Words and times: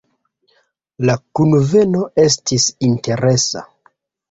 La 1.09 1.15
kunveno 1.41 2.03
estis 2.25 2.69
interesa. 2.91 3.67